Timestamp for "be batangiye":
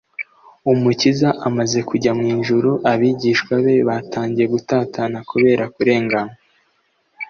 3.65-4.45